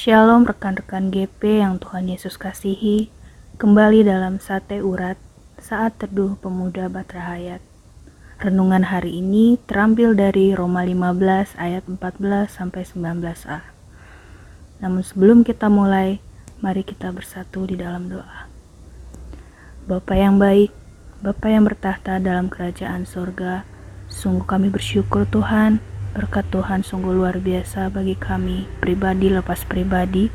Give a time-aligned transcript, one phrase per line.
[0.00, 3.12] Shalom rekan-rekan GP yang Tuhan Yesus kasihi,
[3.60, 5.20] kembali dalam Sate Urat
[5.60, 7.60] saat teduh pemuda Batra Hayat.
[8.40, 12.16] Renungan hari ini terambil dari Roma 15 ayat 14
[12.48, 13.60] sampai 19a.
[14.80, 16.16] Namun sebelum kita mulai,
[16.64, 18.48] mari kita bersatu di dalam doa.
[19.84, 20.72] Bapa yang baik,
[21.20, 23.68] Bapa yang bertahta dalam kerajaan sorga,
[24.08, 30.26] sungguh kami bersyukur Tuhan Berkat Tuhan sungguh luar biasa bagi kami, pribadi lepas pribadi,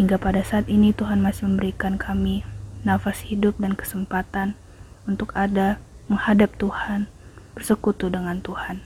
[0.00, 2.40] hingga pada saat ini Tuhan masih memberikan kami
[2.88, 4.56] nafas hidup dan kesempatan
[5.04, 5.76] untuk ada
[6.08, 7.08] menghadap Tuhan,
[7.52, 8.80] bersekutu dengan Tuhan.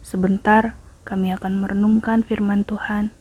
[0.00, 3.12] Sebentar kami akan merenungkan firman Tuhan,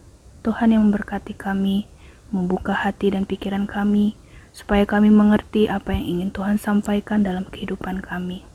[0.47, 1.87] Tuhan yang memberkati kami,
[2.31, 4.15] membuka hati dan pikiran kami,
[4.55, 8.47] supaya kami mengerti apa yang ingin Tuhan sampaikan dalam kehidupan kami.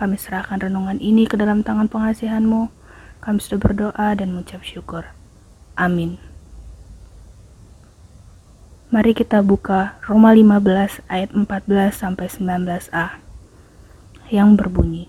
[0.00, 2.83] Kami serahkan renungan ini ke dalam tangan pengasihan-Mu,
[3.24, 5.08] kami sudah berdoa dan mengucap syukur.
[5.80, 6.20] Amin.
[8.92, 11.48] Mari kita buka Roma 15 ayat 14
[11.90, 13.18] sampai 19a
[14.28, 15.08] yang berbunyi.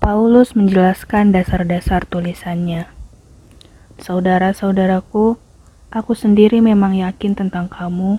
[0.00, 2.88] Paulus menjelaskan dasar-dasar tulisannya.
[4.00, 5.36] Saudara-saudaraku,
[5.92, 8.18] aku sendiri memang yakin tentang kamu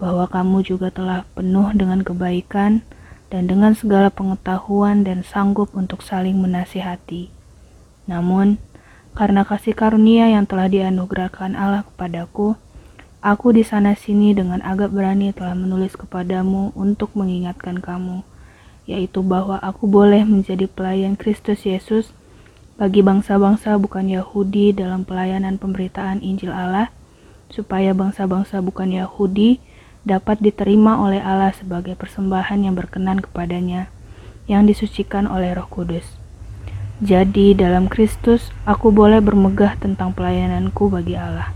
[0.00, 2.86] bahwa kamu juga telah penuh dengan kebaikan
[3.30, 7.30] dan dengan segala pengetahuan dan sanggup untuk saling menasihati.
[8.10, 8.58] Namun,
[9.14, 12.58] karena kasih karunia yang telah dianugerahkan Allah kepadaku,
[13.22, 18.26] aku di sana-sini dengan agak berani telah menulis kepadamu untuk mengingatkan kamu,
[18.90, 22.10] yaitu bahwa aku boleh menjadi pelayan Kristus Yesus
[22.74, 26.90] bagi bangsa-bangsa bukan Yahudi dalam pelayanan pemberitaan Injil Allah,
[27.50, 29.62] supaya bangsa-bangsa bukan Yahudi
[30.04, 33.92] dapat diterima oleh Allah sebagai persembahan yang berkenan kepadanya,
[34.48, 36.16] yang disucikan oleh Roh Kudus.
[37.00, 41.52] Jadi, dalam Kristus, aku boleh bermegah tentang pelayananku bagi Allah.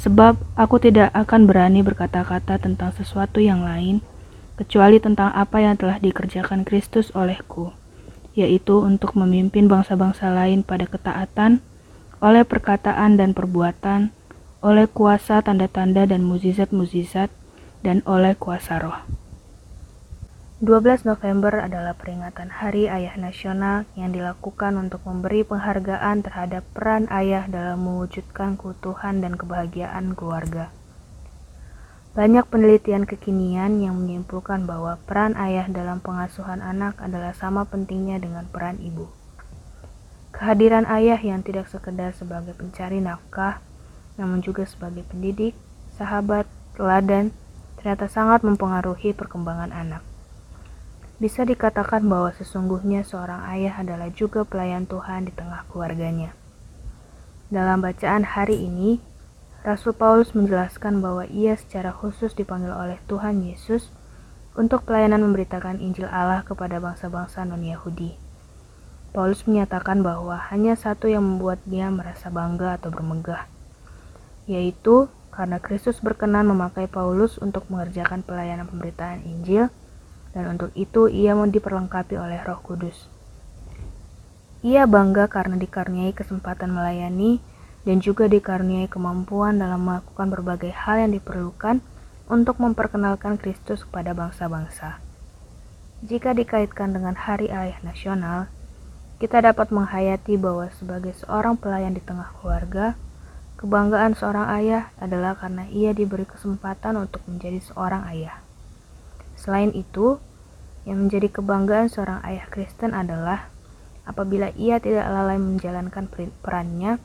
[0.00, 4.00] Sebab aku tidak akan berani berkata-kata tentang sesuatu yang lain,
[4.56, 7.72] kecuali tentang apa yang telah dikerjakan Kristus olehku,
[8.32, 11.60] yaitu untuk memimpin bangsa-bangsa lain pada ketaatan,
[12.24, 14.12] oleh perkataan dan perbuatan,
[14.64, 17.28] oleh kuasa tanda-tanda dan muzizat-muzizat,
[17.86, 18.98] dan oleh kuasa roh.
[20.58, 27.46] 12 November adalah peringatan Hari Ayah Nasional yang dilakukan untuk memberi penghargaan terhadap peran ayah
[27.46, 30.74] dalam mewujudkan keutuhan dan kebahagiaan keluarga.
[32.18, 38.50] Banyak penelitian kekinian yang menyimpulkan bahwa peran ayah dalam pengasuhan anak adalah sama pentingnya dengan
[38.50, 39.06] peran ibu.
[40.34, 43.60] Kehadiran ayah yang tidak sekedar sebagai pencari nafkah,
[44.16, 45.52] namun juga sebagai pendidik,
[46.00, 47.36] sahabat, teladan,
[47.86, 50.02] ternyata sangat mempengaruhi perkembangan anak.
[51.22, 56.34] Bisa dikatakan bahwa sesungguhnya seorang ayah adalah juga pelayan Tuhan di tengah keluarganya.
[57.46, 58.98] Dalam bacaan hari ini,
[59.62, 63.86] Rasul Paulus menjelaskan bahwa ia secara khusus dipanggil oleh Tuhan Yesus
[64.58, 68.18] untuk pelayanan memberitakan Injil Allah kepada bangsa-bangsa non-Yahudi.
[69.14, 73.46] Paulus menyatakan bahwa hanya satu yang membuat dia merasa bangga atau bermegah,
[74.50, 79.68] yaitu karena Kristus berkenan memakai Paulus untuk mengerjakan pelayanan pemberitaan Injil,
[80.36, 83.08] dan untuk itu ia mau diperlengkapi oleh Roh Kudus.
[84.66, 87.38] Ia bangga karena dikaruniai kesempatan melayani
[87.86, 91.78] dan juga dikaruniai kemampuan dalam melakukan berbagai hal yang diperlukan
[92.26, 94.98] untuk memperkenalkan Kristus kepada bangsa-bangsa.
[96.02, 98.50] Jika dikaitkan dengan Hari Ayah Nasional,
[99.16, 102.98] kita dapat menghayati bahwa sebagai seorang pelayan di tengah keluarga,
[103.56, 108.44] Kebanggaan seorang ayah adalah karena ia diberi kesempatan untuk menjadi seorang ayah.
[109.32, 110.20] Selain itu,
[110.84, 113.48] yang menjadi kebanggaan seorang ayah Kristen adalah
[114.04, 116.04] apabila ia tidak lalai menjalankan
[116.44, 117.00] perannya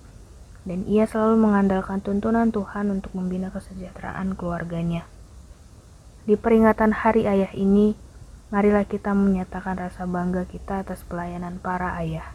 [0.67, 5.07] dan ia selalu mengandalkan tuntunan Tuhan untuk membina kesejahteraan keluarganya.
[6.27, 7.97] Di peringatan Hari Ayah ini,
[8.53, 12.29] marilah kita menyatakan rasa bangga kita atas pelayanan para ayah.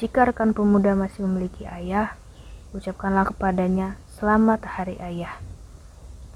[0.00, 2.16] Jika rekan pemuda masih memiliki ayah,
[2.70, 5.34] ucapkanlah kepadanya, Selamat Hari Ayah.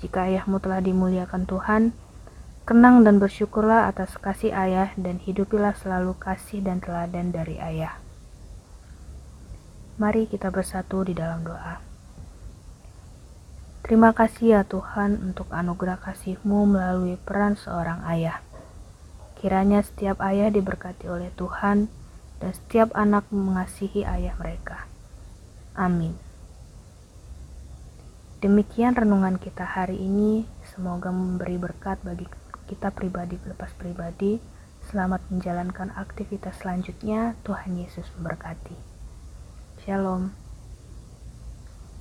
[0.02, 1.94] Jika ayahmu telah dimuliakan Tuhan,
[2.66, 7.94] kenang dan bersyukurlah atas kasih ayah dan hidupilah selalu kasih dan teladan dari ayah.
[9.94, 11.78] Mari kita bersatu di dalam doa.
[13.86, 18.42] Terima kasih ya Tuhan untuk anugerah kasih-Mu melalui peran seorang ayah.
[19.38, 21.86] Kiranya setiap ayah diberkati oleh Tuhan
[22.42, 24.90] dan setiap anak mengasihi ayah mereka.
[25.78, 26.24] Amin.
[28.44, 30.44] Demikian renungan kita hari ini.
[30.69, 32.29] Semoga memberi berkat bagi
[32.69, 34.37] kita pribadi lepas pribadi.
[34.85, 37.41] Selamat menjalankan aktivitas selanjutnya.
[37.41, 38.76] Tuhan Yesus memberkati.
[39.81, 40.44] Shalom.